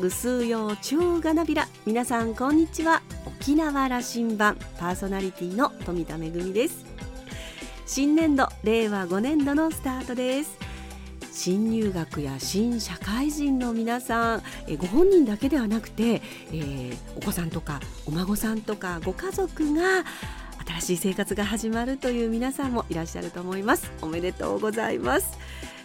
[0.00, 1.68] ぐすうようちゅうがなびら。
[1.84, 3.02] 皆さんこんにちは。
[3.26, 6.86] 沖縄羅針盤パーソナリティの富田恵です。
[7.84, 10.56] 新年度令和5年度のスタートです。
[11.30, 20.04] 新入学や新社会人の皆さんえご本人だけではなくて、えー、お子さんとかお孫さんとかご家族が
[20.78, 23.90] 新しい生活が始まるという皆さんもいらっしゃると思います。
[24.02, 25.38] おめでとうございます。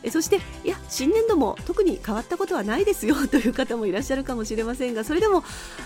[0.04, 5.44] えそしていや新年度も特に変わったことはないですよという方もいらっしゃるかもしれませんがそれでも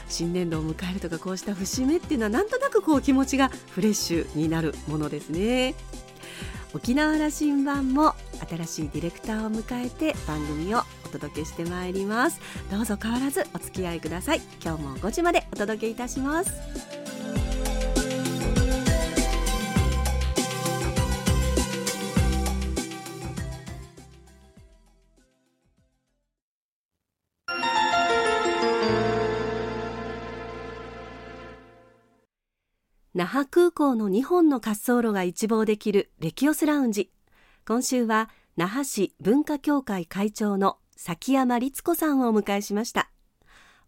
[0.09, 5.75] 新年度を迎えるとかこうした節目っていうのはなんとなくこう気持ちがフレッシュになるものですね。
[6.73, 8.13] 沖縄羅針盤も
[8.47, 12.39] 新しいディレクターを迎えて番組をお届けしてまいります。
[12.69, 14.41] どうぞ変わらずお付き合いください。
[14.63, 16.98] 今日も5時までお届けいたします。
[33.19, 37.11] 那覇空港の2本の滑走路が一望できるレキオスラウンジ。
[37.67, 43.11] 今週は那覇市文化協会会長の崎山律子さんをお迎えしました。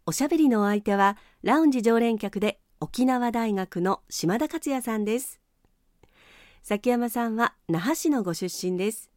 [0.06, 5.40] おしゃべりのお相手はラウンジ常連客で沖縄大学の島田克也さんです。
[6.62, 9.10] 崎山さんは那覇市のご出身です。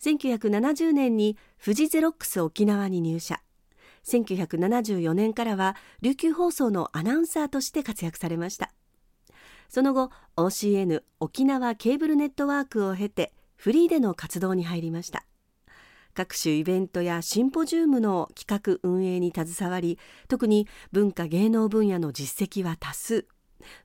[0.00, 3.40] 1970年に富士ゼロックス沖縄に入社。
[4.06, 8.72] 1974年からは琉球放送のアナウンサーとして活躍されました。
[9.68, 15.24] その後 OCN 沖縄ケーブルネットワークを経てフリーでの活動に入りました。
[16.14, 23.26] 各種イベントやシンポジウムの企画運営に携わり特に文化芸能分野の実績は多数。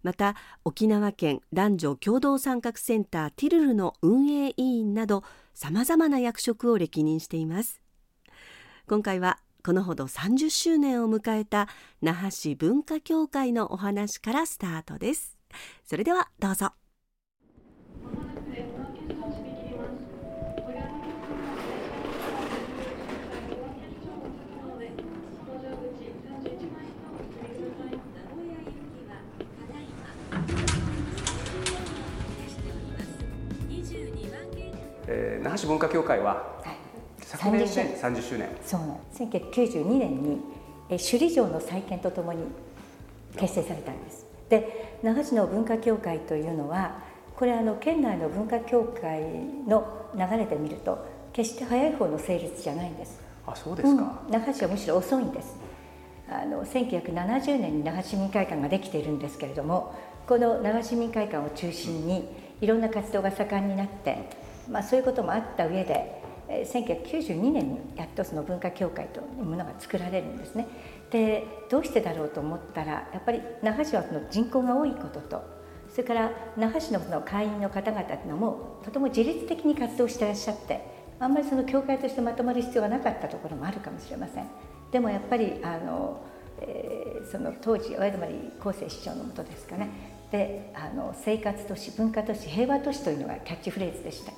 [0.03, 5.23] また沖縄県男女共同参画センターティルルの運営委員など
[5.53, 7.81] さまざまな役職を歴任しています。
[8.87, 11.67] 今回はこのほど30周年を迎えた
[12.01, 15.40] 那覇市文化協会のお話からスタートです。
[15.83, 16.71] それではどうぞ。
[35.13, 36.75] えー、那覇市文化協会は、はい、
[37.19, 38.47] 昨年で30周年。
[38.65, 38.97] そうなん。
[39.29, 40.39] 1992年に、
[40.89, 42.45] え首里城の再建とともに
[43.37, 46.99] 結成されたんですで那覇市の文化協会というのは
[47.35, 49.23] これあの県内の文化協会
[49.65, 53.19] の流れで見ると決して早い方の成立じゃないんです。
[53.47, 55.55] あそうですか、うん、那覇市はむしろ遅いんです。
[56.29, 59.95] あの1970年に那覇市民会館ができているんですけれども
[60.27, 62.27] この那覇市民会館を中心に
[62.61, 64.29] いろんな活動が盛んになって、
[64.69, 70.67] まあ、そういうこともあった上で1992年にやっとその文化協会というものが作られるんですね。
[71.11, 75.43] でどうしてだろうと思ったらやっぱり那覇市はその人口が多いことと
[75.89, 84.47] それから那覇市のその会員の方々というのもとても自律的に活動してらっしゃってあんまりその協会としてまとまる必要がなかったところもあるかもしれません。
[84.91, 86.21] でもやっぱりあの、
[86.59, 89.89] えー、その当時親泊厚生市長のもとですかね
[90.31, 94.33] であの生活都市文化都市平和都市というのがキャッチフレーズでした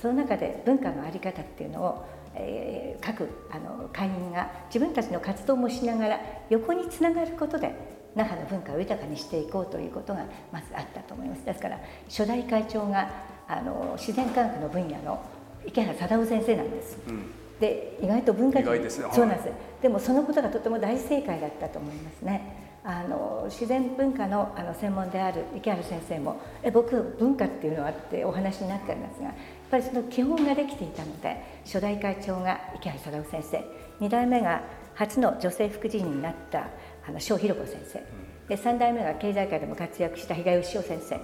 [0.00, 7.74] その中で文化の在り方っていうのをえー、各あの会員が自分たちの活動もしながら横につながることで
[8.14, 11.44] 那覇の文化を豊かにしていこうということがまずあったと思います。
[11.44, 13.10] ですから初代会長が
[13.48, 15.20] あの自然科学の分野の
[15.66, 17.30] 池原貞夫先生なんです、うん、
[17.60, 18.72] で意外と文化人。
[18.72, 19.48] ですそうなんです。
[19.82, 29.34] でもそのことがとても大正解だったと思いますねあの自然文化のあの専門である池原先生もえ僕文化っていうのはってお話になってるんですがやっ
[29.70, 34.62] ぱりその基本ができていたので初代会長が池原貞夫先生2代目が
[34.94, 36.68] 初の女性副理事になった
[37.06, 38.02] あの翔弘子先生
[38.48, 41.20] で3代目が経済界でも活躍した比嘉義雄先生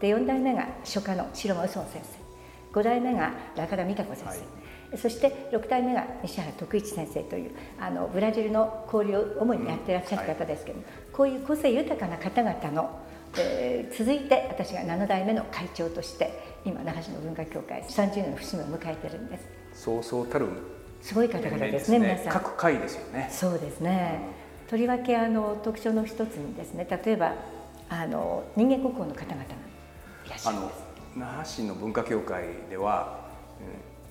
[0.00, 2.19] で4代目が書家の白間右孫先生。
[2.72, 4.34] 5代目が中田美香子先生、は
[4.94, 19.44] い、そして6代目が西原徳一先生というあのブラジルの交流を主にやってらっしゃる方ですけども、うんはい、こういう個性豊かな方々のえー、続いて私が7代目の会長として今那覇市の文化協会30年の節目を迎えてるんです。
[19.72, 20.48] そうそうたる
[21.00, 22.32] すごい方々ですね、ね、皆さん。
[22.32, 23.28] 各会ですよね。
[23.30, 24.20] そうですね、
[24.68, 27.34] とりわけあの特徴の一つにですね例えば
[27.88, 29.54] あの人間国宝の方々が
[30.26, 33.20] いらっしゃるんです那覇市の文化協会では、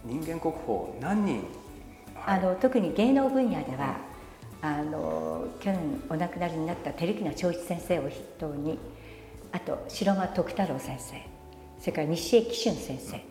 [0.06, 1.44] うん、人間国宝何人、
[2.16, 3.98] はい、あの特に芸能分野では、
[4.62, 5.80] うん、あの去年
[6.10, 8.78] お亡くなりになった照木名長一先生を筆頭に
[9.52, 11.16] あと白間徳太郎先生
[11.80, 13.24] それから西江紀春先生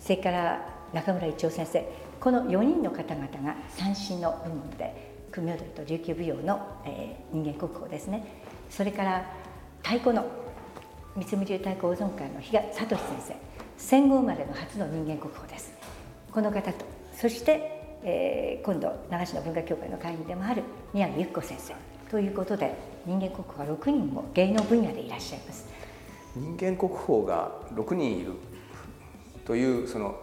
[0.00, 1.86] それから中村一夫先生
[2.20, 8.24] この4人の方々が三振の部門で組踊りと琉球舞踊の、えー、人間国宝ですね。
[8.70, 9.26] それから
[9.82, 10.24] 太鼓の
[11.16, 13.34] 三つ流太鼓保存会の比嘉聡先生
[13.76, 15.72] 戦後生まれの初の人間国宝です。
[16.32, 16.84] この方と
[17.16, 21.74] そして、えー、今度長篠文化協会の会員でもある宮野由紀子先生
[22.10, 22.74] ということで
[23.06, 25.68] 人間国宝が6人も芸能分野でいらっしゃいます。
[26.34, 28.32] 人間国宝が6人いる
[29.44, 30.18] というその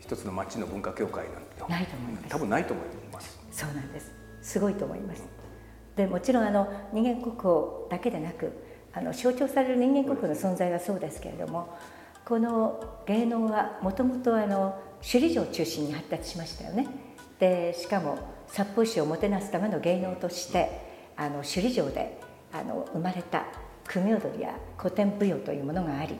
[0.00, 2.28] 一つの町の文化協会なんてないと思います。
[2.28, 3.38] 多分ないと思います。
[3.52, 4.10] そうなんです。
[4.42, 5.22] すごいと思います。
[5.94, 8.52] でもちろんあの人間国宝だけでなく
[8.94, 11.76] あの象徴される人間国宝の存在はそうですけれども
[12.24, 16.86] この芸能はもともとあの首里城を中心に発達しましたよね。
[17.38, 20.70] でしかも札幌市をもてなすための芸能として
[21.16, 22.20] あの首里城で
[22.52, 23.46] あの生まれた
[23.84, 26.16] 組踊りや古典舞踊というものがあり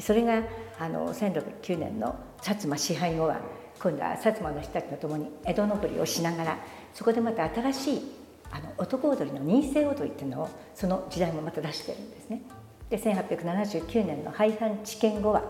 [0.00, 0.42] それが
[0.78, 3.40] あの1609年の薩摩支配後は
[3.80, 6.58] 今度は薩摩の人たちと共に江戸登りをしながら
[6.92, 8.17] そこでまた新しい
[8.50, 12.42] あの男踊りの任世踊りっていうのをその時代もまた出してるんですね。
[12.90, 15.42] で1879年の廃藩置県後は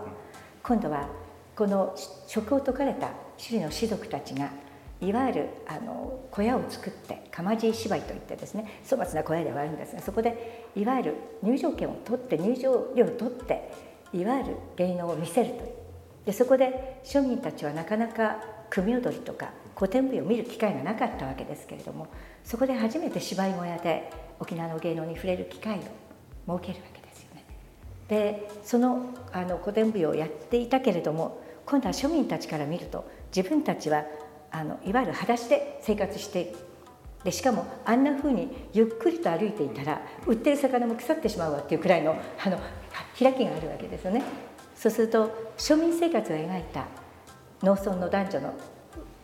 [0.61, 1.07] 今度は
[1.55, 1.95] この
[2.27, 4.49] 職を解かれた首里の士族たちが
[5.01, 13.71] いわゆるあの小屋を作って釜地芝居といってですね粗末な小屋ではあるんですがそこでいわゆる入場券を取って入場料を取って
[14.11, 15.69] いわゆる芸能を見せるという
[16.25, 22.07] でそこで庶民たちはなかなか組踊りとか古典舞踊を見る機会がなかったわけですけれども
[22.43, 27.45] そこで初めて芝居小屋で沖縄の芸能に触れる機会を設けるわけですよね。
[28.09, 34.03] でそのあの古典舞踊をやっていたけれども今度は庶民たちから見ると自分たちは
[34.51, 36.57] あのいわゆる裸足で生活している
[37.23, 42.57] でしかもあんなふうにゆっくりと歩いていたら売ってる魚も腐ってしまうわっていうくらいのあの
[43.17, 44.23] 開きがあるわけですよね。
[44.75, 46.85] そうすると庶民生活を描いた
[47.61, 48.53] 農村の男女の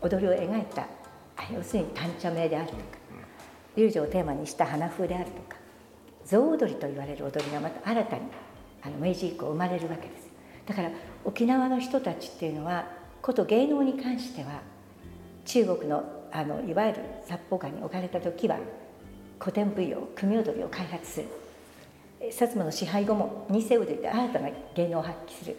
[0.05, 0.87] 踊りを描いた
[1.51, 2.81] 要するに短茶名であるとか
[3.75, 5.57] 遊女をテーマにした花風であるとか
[6.23, 8.21] 象踊りと言われる踊りがまた新たに
[8.83, 10.29] あの明治以降生まれるわけです。
[10.65, 10.91] だから
[11.23, 12.87] 沖縄の人たちっていうのは
[13.21, 14.61] こと芸能に関しては
[15.45, 18.57] 中国のあのいわゆる殺法下に置かれた時は
[19.39, 21.27] 古典舞踊組踊りを開発する。
[22.21, 25.57] 薩摩の支配後も二世踊りで新たな芸能を発揮する。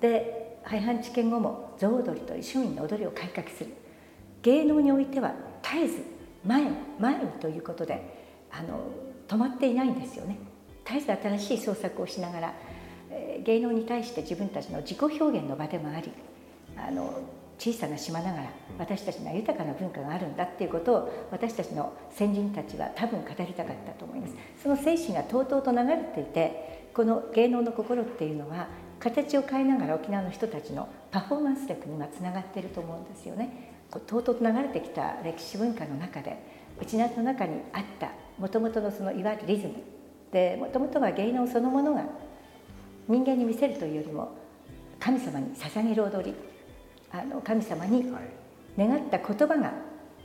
[0.00, 3.70] で廃藩置県後も象踊りという庶民の踊りを改革する。
[4.42, 6.02] 芸能においては絶えず
[6.44, 6.64] 前
[6.98, 8.02] 前にということで
[8.50, 8.80] あの
[9.28, 10.38] 止まっていないんですよね。
[10.84, 12.54] 絶えず新しい創作をしながら、
[13.10, 16.10] えー、芸能に対して自分たちの自己表現の場でもあり
[16.76, 17.22] あの
[17.58, 24.34] 小さな島ながら私たちには豊かな文化があるんだっていうことを私たちの先人たちは多分語りたかったと思います。
[24.62, 28.68] その精神がとうとうと流れていてこの芸能の心っていうのは
[29.00, 36.38] 形を変えながら沖縄の人たちのパフォーマンス力にはつながっていると思うんですよねとうとうと流れてきた歴史文化の中で
[36.80, 39.74] うちの中にあったもともとのそのいわゆるリズム
[40.30, 42.04] でもともとは芸能そのものが
[43.08, 44.36] 人間に見せるというよりも
[45.00, 46.34] 神様に捧げる踊り
[47.10, 48.04] あの神様に
[48.78, 49.72] 願った言葉が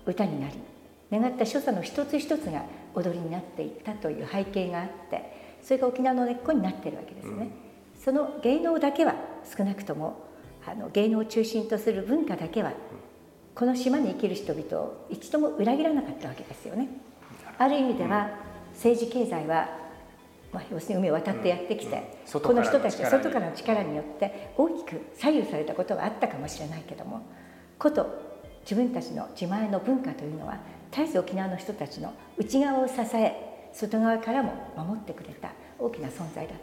[0.05, 0.53] 歌になり
[1.11, 2.63] 願った所作の一つ一つが
[2.93, 7.33] 踊りになっていったという背景があってそれが沖縄の根っこになってるわけですね。
[7.33, 7.51] うん、
[8.05, 9.15] その芸能だけは
[9.57, 10.27] 少なくとも
[10.63, 12.71] あの芸能を中心とする文化だけは
[13.55, 16.87] この島に生きる人々を一度も裏切らなかったわけですよね。
[17.57, 18.29] ある意味では
[18.73, 19.83] 政治経済は
[20.53, 27.21] まあ、要するに海を渡ってやってきて、うん、この人たちは外からの力によって大きく左右されたことはあったかもしれないけども
[27.77, 28.07] こと
[28.61, 30.59] 自分たちの自前の文化というのは
[30.91, 36.53] 絶えず沖縄の人たちの内側を支え外側からも守ってくれた大きな存在だ。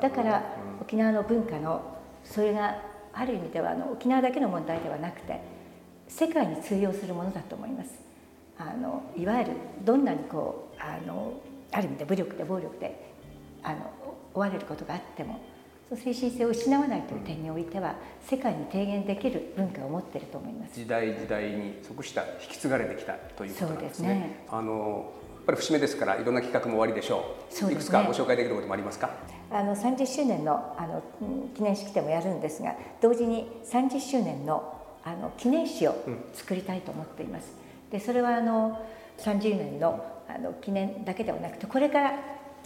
[0.00, 0.42] だから
[0.84, 1.80] 沖縄の文化の
[2.24, 2.76] それが
[3.12, 5.40] ある意味ではあの沖縄だけの問題ではなくて
[6.08, 7.90] 世界に通用するものだと思います。
[8.58, 9.52] あのいわゆる
[9.84, 11.40] どんなにこうあの
[11.72, 13.14] ある意味で武力で暴力で
[13.62, 13.90] あの
[14.32, 15.40] 追われることがあっても
[15.88, 24.08] その精神性を失わないという点においては世界に提言できる文化を持っていると思います時代時代に即した引き継がれてきたということなんですね。
[24.08, 25.10] ねあの
[25.44, 27.54] やっぱり節目ですからいろんな企画も終わりでしょう。
[27.54, 29.10] そう、ね、いくつかご紹介できることもありますか？
[29.50, 31.02] あの30周年のあの
[31.54, 35.94] 記念式典もやるんですが、同時に30周年のあの記念誌を
[36.32, 37.54] 作りたいと思っています。
[37.90, 38.78] でそれはあの
[39.18, 42.12] 30年のあの記念だけではなくてこれから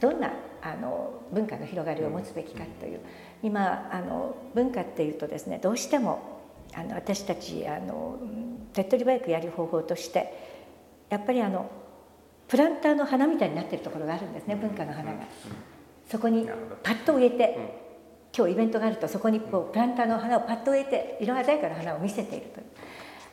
[0.01, 0.31] どんな
[0.63, 3.01] あの文化の広がりを持つべきかという
[3.43, 6.41] 今あの文化っていうとですねどうしても
[6.75, 8.19] あの私たちあの
[8.73, 10.33] 手っ取り早くやる方法として
[11.11, 11.69] やっぱりあの
[12.49, 15.19] プランターの花みたいになってるところがあるんですね文化の花が。
[16.11, 16.49] そこに
[16.83, 17.89] パッと植えて
[18.37, 22.67] 今日イベントがあるとそこにこうプランターの花をパッと植えて色鮮やかな花を見せているという。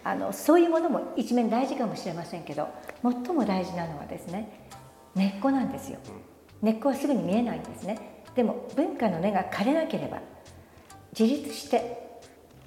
[0.03, 2.67] あのそういうものも一面大事かもしれませんけど
[3.01, 4.67] 最も大事なのはですね
[5.15, 5.97] 根っこなんですよ。
[6.61, 8.23] 根っこはすぐに見えないんですね。
[8.35, 10.19] でも文化の根が枯れなければ
[11.17, 12.19] 自立して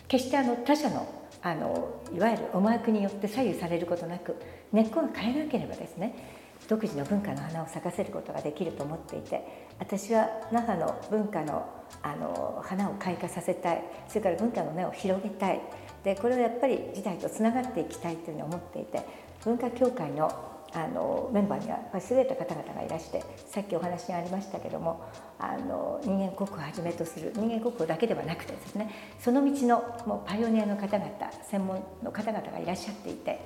[0.09, 1.07] 決してあの他者の
[1.41, 4.35] あのいわゆる思惑によって左右されることなく
[4.73, 11.67] 根っこが枯れなければですね独自の文化の花を咲かせることができると思っていて私は那覇の文化の
[12.03, 15.61] あの花を開花させたいそれから文化の根を広げたい。
[16.05, 19.05] でこれをやっぱり時代とつながっていきたいというふうに思っていて
[19.45, 20.31] 文化協会の
[20.73, 25.03] あのメンバーにはやっぱり優れた方々がいらしてさっきお話にありましたけども
[25.39, 31.11] あの人間国宝をはじめとする人間国宝だけではなくてですねその道のもうパイオニアの方々
[31.51, 33.41] 専門の方々がいらっしゃっていて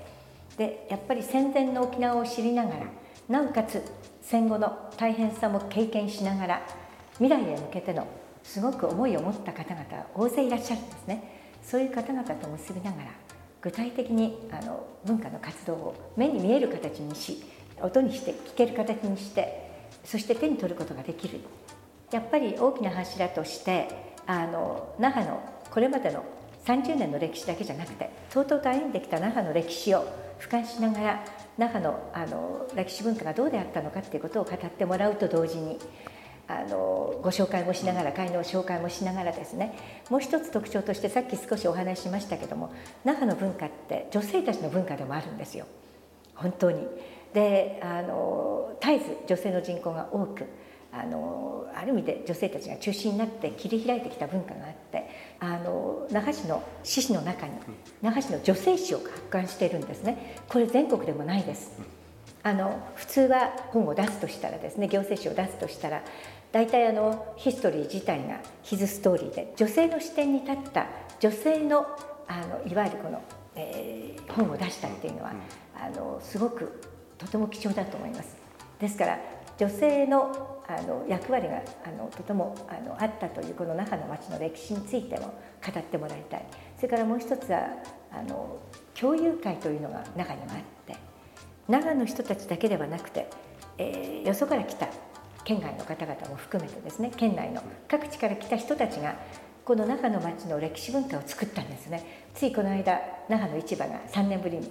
[0.56, 2.87] でやっぱり戦前の沖縄を知りながら
[3.28, 3.82] なおかつ
[4.21, 6.66] 戦後の大変さも経験しながら
[7.14, 8.06] 未来へ向けての
[8.42, 11.42] すごく思いを持った方々大勢いらっしゃるんですね。
[11.62, 13.11] そういう方々と結びながら
[13.61, 17.44] 具体的にあの文化の活動を目に見える形にし
[17.80, 19.71] 音にして聞ける形にして
[20.04, 21.40] そして手に取ることができる。
[22.11, 23.88] やっぱり大きな柱として
[24.26, 25.40] あの那覇の
[25.71, 26.25] これまでの
[26.64, 30.04] 30年の歴史だけじゃなくてとうとうと歩んできた那覇の歴史を
[30.38, 31.25] 俯瞰しながら
[31.59, 35.78] 那覇のあの歴史文化がどうであったのかっていうことを語ってもらうと同時に
[36.49, 39.75] あのご紹介もしながら会の紹介もしながらですね
[40.11, 42.73] もう一つ特徴としてさっき少しお話ししましたけども
[43.04, 45.66] 那覇の文化って女性たちの文化でもあるんですよ
[46.35, 46.87] 本当に。
[47.33, 50.45] であの絶えず女性の人口が多く
[50.92, 55.09] あのある意味で女性たちが中心になって切り開いてきた文化があって
[55.43, 57.53] あの那覇市の市史の中に
[58.01, 61.73] 那覇市の女性史を発刊しているんですねこれ全国でもないです。
[62.45, 66.03] あの普通は本を出すとしたらですね行政史を出すとしたら
[66.53, 70.87] 大体あのヒストリー自体がヒズストーリーで女性の視点に立った
[71.19, 71.87] 女性の
[72.29, 73.21] あのいわゆるこの、
[73.57, 75.33] えー、本を出したっていうのは、
[75.75, 76.81] あのすごく
[77.19, 78.37] とても貴重だと思います。
[78.81, 79.19] ですから
[79.59, 86.47] 女性のあの役割があのとてもあのあったというこの那覇の町の歴史についても語ってもらいたい。
[86.76, 87.68] それからもう一つは
[88.11, 88.59] あの
[88.99, 90.97] 共有会というのが中にもあって
[91.68, 93.28] 長野の人たちだけではなくて、
[93.78, 94.88] えー、よそから来た
[95.44, 99.16] 県外の方々も含めてですね県内の各地から来た人たちが
[99.64, 102.26] この那覇の町の歴史文化を作ったんですね。
[102.35, 104.68] ついこの間那覇の市場が3年ぶりに、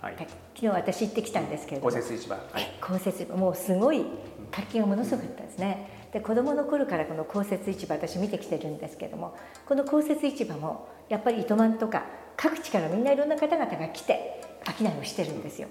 [0.00, 0.30] はい、昨
[0.60, 1.90] 日私行ってきたんですけれども。
[1.90, 4.06] 公設市場、はい、公設もうすごい
[4.50, 6.08] 活気がものすごかったですね。
[6.12, 12.04] で子どもの頃からこの公設市場私見てきてるんですけれどもこの公設市場もやっぱり糸満とか
[12.36, 14.40] 各地からみんないろんな方々が来て
[14.78, 15.68] 商いをしてるんですよ。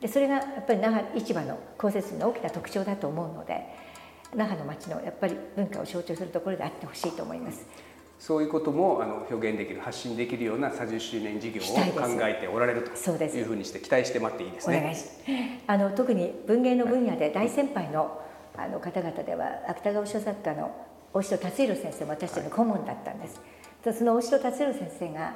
[0.00, 3.66] でそれがやっぱり那覇市場の公設の大きな特徴だと思うので
[4.34, 7.66] 那覇の町のやっぱり文化を象徴するところであってほしいと思います。
[8.22, 14.78] そういうこともあの表現できる発信できるような30周年事業を考えておられるというふうにして期待して待っていいですね。
[14.78, 15.02] お願いし
[15.66, 18.22] あの特に文芸の分野で大先輩の
[18.56, 20.70] あの方々では芥川賞作家の
[21.12, 23.40] 大城達弘先生も私たちの顧問だったんです。
[23.84, 25.34] はい、その大城達弘先生が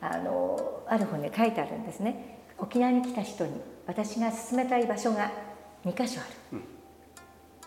[0.00, 2.38] あのある本に書いてあるんですね。
[2.56, 5.30] 沖縄に来た人に私が進めたい場所が
[5.84, 6.30] 2か所ある。
[6.54, 6.64] うん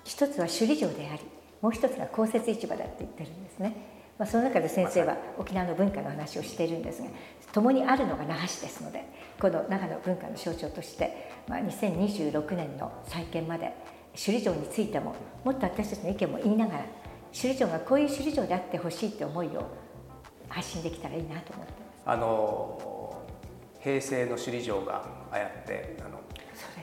[0.04, 1.22] 一つは首里城であり
[1.62, 7.10] もう一つが公設市場だって言ってるんですね、まあ、その中で先生は沖縄の文化の話をしているんですが
[7.52, 9.04] 共にあるのが那覇市ですので
[9.40, 13.74] この那覇の文化の象徴として、まあ、2026年の再建まで
[14.14, 16.86] 首里城についてももっと私たちの意見も言いながら
[17.34, 19.68] 首里城がこういう首里城であってほしいって思いを
[20.48, 22.04] 発信できたらいいなと思ってます。
[22.06, 23.22] あの
[23.82, 24.96] 平成の首里城が
[25.32, 26.22] ああやってあの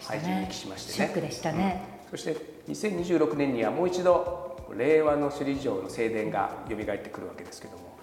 [0.03, 0.97] 廃人にしましてね。
[0.97, 1.83] ショックでしたね。
[2.05, 2.37] うん、そして
[2.69, 4.42] 2026年にはもう一度
[4.77, 7.99] 令和の首里城の正殿が蘇ってくるわけですけども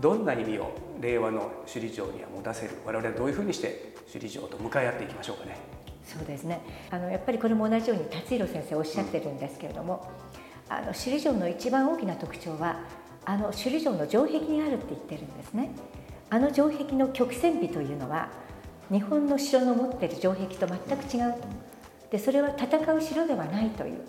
[0.00, 5.56] どんな意味を令和の首里城には持たせる我々はどういうふうにして首里城と向かい合っていきましょうかね。
[6.04, 10.10] そうですねあのやっぱりこれも同じように達弘先生おっしゃってるんですけれども、
[10.68, 12.80] うん、あの首里城の一番大きな特徴は
[13.24, 15.70] あの首里城の城壁にあるって言ってるんですね。
[16.28, 18.30] あの城壁の曲線美というのは
[18.90, 21.48] 日本の城の持ってる城壁と全く違うと
[22.10, 24.00] でそれは戦う城ではないという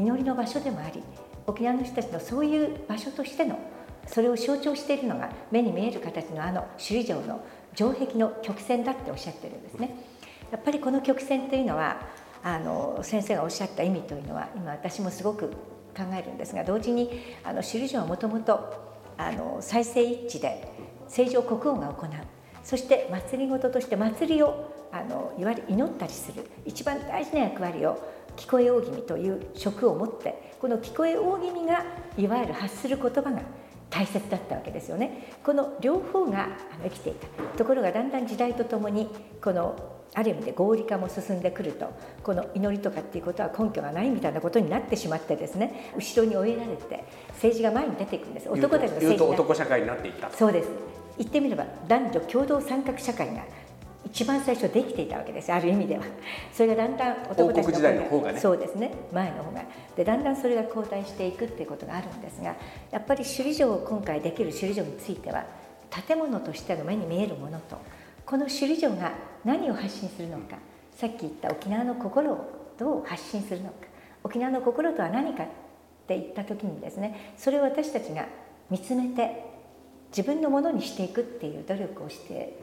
[0.00, 1.02] 祈りの場所でもあり
[1.46, 3.58] 沖縄の人たちのそういう場所としての
[4.06, 9.94] それを象徴しているのが目に見える形のあの首里城の城壁の曲線だっておっしゃってるんですね。
[10.50, 12.00] やっぱりこの曲線というのは
[12.42, 15.50] あの先生がおっしゃった意味というのは今私もすごく
[15.96, 17.10] 考えるんですが同時に
[17.44, 18.90] あの首里城はもともと
[19.60, 20.72] 再生一致で
[21.08, 22.10] 正常国王が行う
[22.64, 28.00] そして祭りごととして祭りをあのいわゆる祈ったりする一番大事な役割を
[28.36, 31.84] 聞こえ大気味という職を持ってこの聞こえ大気味が
[32.16, 33.42] いわゆる発する言葉が
[33.90, 35.32] 大切だったわけですよね。
[35.42, 36.48] この両方が
[36.84, 37.26] 生きていた。
[37.58, 39.08] ところがだんだん時代とともに
[39.42, 39.76] この
[40.14, 41.88] ある意味で合理化も進んでくると
[42.22, 45.92] この祈りとかっていうことは根拠がないみたいなことになってしまってですね。
[45.96, 48.48] 後ろに追いやられて政治が前に出ていくんです。
[48.48, 49.26] 男たちの政治が。
[49.26, 50.30] 男社会になっていった。
[50.30, 50.68] そうです。
[51.18, 53.42] 言ってみれば男女共同参画社会が
[54.12, 55.52] 一番最初できていたわけです。
[55.52, 56.04] ある意味では。
[56.52, 58.92] それがだんだん男たちの方が、ね、そうですね。
[59.12, 59.62] 前の方が。
[60.00, 62.56] でだんだんそれが後退していくっていうことがあるんですが
[62.90, 65.44] やっぱり首里城を今回できる首里城については
[66.06, 67.78] 建物としての目に見えるものと
[68.24, 69.12] この首里城が
[69.44, 70.56] 何を発信するのか
[70.96, 73.74] さっき言った沖縄の心をどう発信するのか
[74.24, 75.46] 沖縄の心とは何かっ
[76.06, 78.26] て言った時にですねそれを私たちが
[78.70, 79.44] 見つめて
[80.10, 82.58] 自分のものにしていくっていう努力をして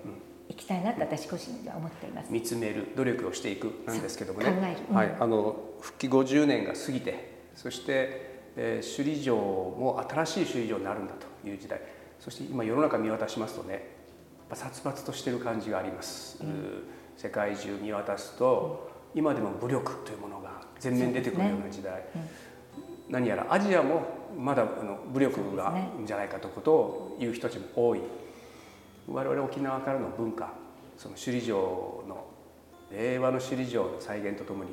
[0.50, 2.32] いきたいなと私個人では思っています。
[2.32, 4.46] 見つめる努力をしていくなんですけどもね。
[4.46, 11.82] 考える、うん、はい、あの復帰50年が過ぎてそして、えー、首里城も新しい首里城になるんだという時代。
[12.20, 13.88] そして今世の中見渡しますとね
[14.54, 16.84] 殺伐としてる感じがあります、うん、
[17.16, 22.04] 世界中見渡すと、うん、今でも武力というものが全面に出てくるような時代、ね。
[23.08, 24.04] うん、何やらアジアも
[24.38, 28.02] まだあの武力がいいんじゃないかということを言う人たちも多い
[29.08, 30.54] 我々沖縄からの文化
[30.98, 32.26] その首里城の
[32.92, 34.72] 令和の首里城の再現とともに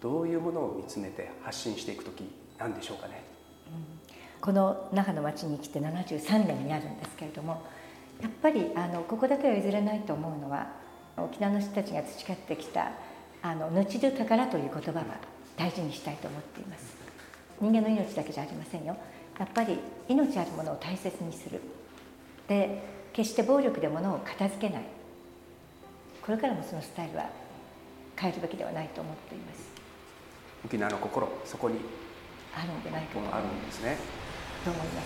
[0.00, 3.24] どういうものを見つめて発信していく時なんでしょうかね、
[3.68, 4.14] うん。
[4.40, 7.62] この那覇の町に来て73年になるんですけれども
[8.22, 10.68] やっぱりあのここだけは譲れないと思うのは
[11.16, 12.92] 沖縄の人たちが培ってきた
[13.42, 15.04] 「あのぬちる宝」という言葉は
[15.56, 16.96] 大事にしたいと思っています。
[17.60, 18.96] 人間の命だけじゃありませんよ。
[19.38, 21.60] やっぱり命あるものを大切にする。
[22.48, 24.84] で決して暴力で物を片付けない。
[26.20, 27.30] これからもそのスタイルは
[28.16, 29.70] 変えるべきではないと思っています。
[30.64, 31.78] 沖縄の心そこに
[32.52, 33.96] あるんじゃないかとあるんですね。
[34.64, 35.00] と思いま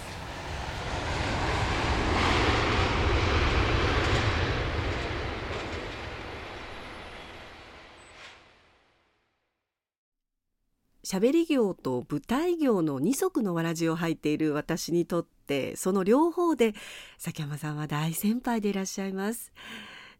[11.04, 11.14] す？
[11.14, 15.37] 喋り業と舞台業の二足のわらじを履いている私にとって
[15.76, 16.74] その両方で
[17.18, 19.52] 崎山さんは大先輩でいらっしゃいます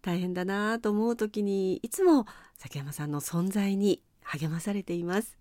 [0.02, 5.38] 大変だなと思う時にいつも崎山さんの存在に励まされています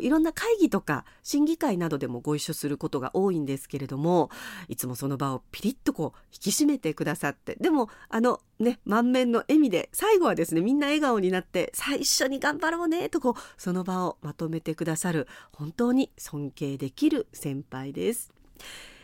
[0.00, 4.30] いろんな会議とか審議会などでもご一緒することが多いんですけれども
[4.68, 18.32] いつもその場をピリッとこう引き締めてくださってでもあのね満面の笑みで最後はですねみんな笑顔になって最初に頑張ろうねとこうその場をまとめてくださる本当に尊敬できる先輩です。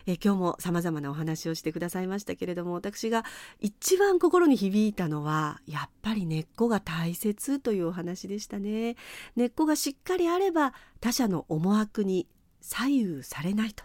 [0.07, 3.25] え今日も様々なお話をしてくださいましたけれども私が
[3.61, 8.97] 一番心に響いたのはやっぱり根っこが大切というお話でしたね。
[9.37, 12.27] 根っこがしっかりあれば他者の思惑に
[12.61, 13.85] 左右されないと。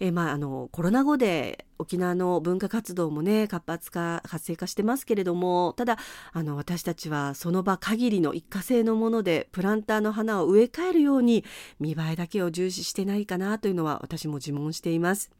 [0.00, 5.98] えー、まあ、あのコロナ後で沖縄の文化活動もね活発化活性化してますけれどもただ
[6.32, 11.44] あの私たちはその場限りの一過性のものでプランターの花を植え替えるように
[11.80, 15.30] 見栄えだけを重視してないかなというのは私も自問しています。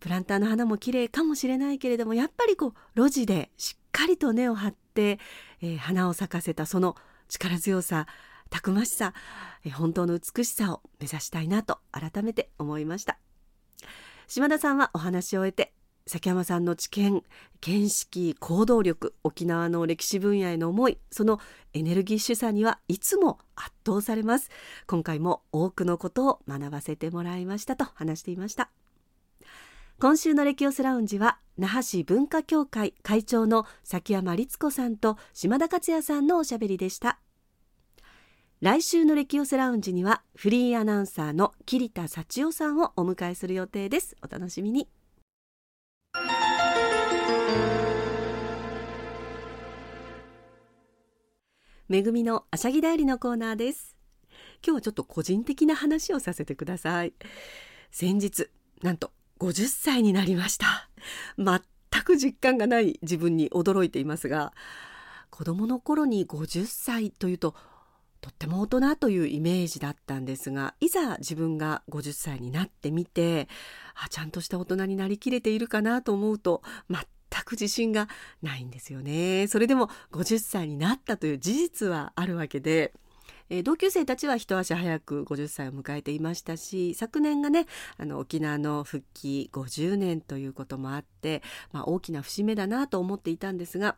[0.00, 5.18] プランターの花も綺麗かもしれないけれどもやっぱりこう路地でしっかりと根を張って、
[5.60, 6.94] えー、花を咲かせたその
[7.28, 8.06] 力強さ
[8.50, 9.12] たくましさ、
[9.64, 13.18] え、本当の美しさを目指したいなと改めて思いました。
[14.28, 15.72] 島田さんはお話を終えて
[16.06, 17.22] 崎山さんの知見
[17.62, 21.40] 見識行動力沖縄の歴史分野への思いその
[21.72, 24.50] エネルギッシュさにはいつも圧倒されます。
[24.86, 28.70] 今回も多くのことを学ばせてもらいましたと話していました。
[29.98, 37.18] 今週のレキオスラウンジは那覇市文化協会会長の崎山律子さんと島田克也さんのおしゃべりでした。
[38.60, 44.16] 来週のレキオスラウンジにはフリーアナウンサーの桐田幸代さんをお迎えする予定です。
[44.20, 44.88] お楽しみに。
[51.88, 53.94] めぐみのあしゃぎだよりのコーナーです。
[54.66, 57.12] 今日はちょっと個人的な話をさせてください。
[57.92, 58.48] 先日
[58.82, 60.90] なんと50歳になりました。
[61.38, 61.60] 全
[62.02, 64.52] く実感がない自分に驚いていますが
[65.30, 67.54] 子供の頃に50歳というと
[68.20, 73.48] とっても大人というイメージだったんですがいざ自分が50歳になってみて
[73.94, 77.04] あちゃんとした大人になりきれているかなと思うと全
[77.44, 78.08] く自信が
[78.42, 79.46] ないんですよね。
[79.48, 82.92] それでも50歳になったという事実はあるわけで
[83.50, 93.96] え同級生たちは一足早く50歳を迎えていましたし昨年がねあの沖縄の復帰50年ということもあって、まあ、大きな節目だなと思っていたんですが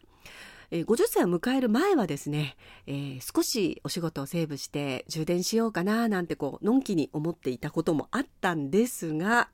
[0.70, 2.56] えー、50歳を迎える前はですね、
[2.86, 9.48] えー、少しお仕事をセーブして充電しようかななんてこうのんきに思っていたこともあったんですが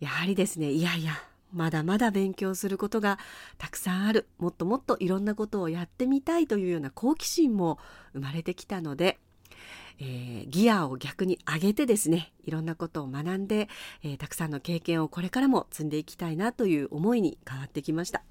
[0.00, 1.12] やはりですねいやいや
[1.52, 3.18] まだまだ勉強することが
[3.56, 7.78] たくさんあるもっともっといろんなことをやってみたいというような好奇心も
[8.12, 9.18] 生まれてきたので、
[9.98, 13.68] えー、ギアを逆に上げてですねいろんなことを学んで、
[14.02, 18.22] えー、たくさんの経験をこれからも積んでいきたいなという思いに変わってきました。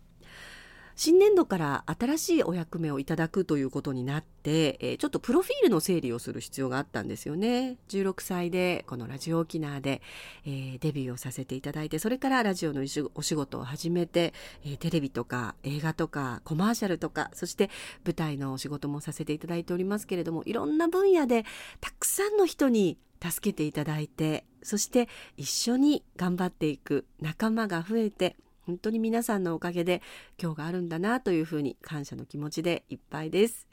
[0.97, 7.77] 新年度から新しいお役目をいただくということになって、えー、ちょっとプロフィールの整理をする必要があったんですよね。
[7.89, 10.01] 16歳でこのラジオ沖縄で、
[10.43, 12.81] えー、デビューをさせていただいて、それからラジオの
[13.13, 14.33] お仕事を始めて、
[14.65, 17.69] えー、テレビとか映画とかコマーシャルとか、そして
[18.03, 21.45] 舞台のお仕事もさせていただいておりますけれども、いろんな分野で
[21.79, 28.35] たくさんの人に助けていただいて、そして一緒に頑張っていく仲間が増えて、
[28.67, 30.01] 本当に皆さんのおかげで
[30.39, 33.65] 今日があるんだなというふうに感謝の気持ちでいっぱいです。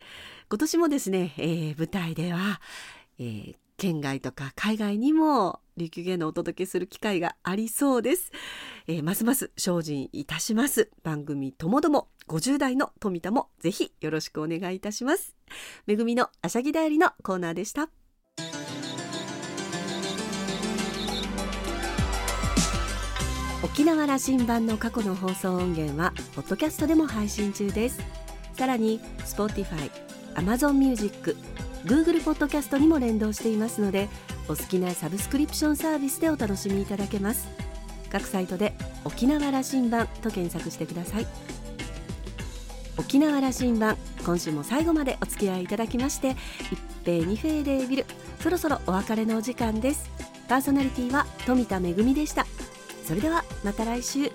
[0.48, 2.60] 今年もですね、えー、舞台では、
[3.18, 8.30] えー、県外とか海外にも琉球芸能をお届けする機会がありそうです。
[8.86, 10.90] えー、ますます精進いたします。
[11.02, 15.34] 番組ともども50代の富田もぜひよろしくお願いいたします。
[15.86, 17.90] めぐみのあしゃぎだよりのコーナーでした。
[23.64, 27.98] 沖縄羅針盤の過去の放送音源はポッドキャストでも配信中です。
[28.52, 29.90] さらに Spotify、
[30.34, 31.34] Amazon Music、
[31.86, 34.10] Google ポッドキャストにも連動していますので
[34.48, 37.48] お好きなサブスクリプションサービスでお楽しみいただけます。
[38.12, 41.26] 各サイトで沖縄羅針盤と検索してください。
[42.98, 43.96] 沖縄羅針盤
[44.26, 46.36] 今週も最後までお付き合いいただきまして
[46.70, 48.04] 一平二平でビル
[48.40, 50.10] そろそろお別れのお時間です。
[50.48, 52.46] パーソナリティは富田恵でした。
[53.04, 54.30] それではまた来週。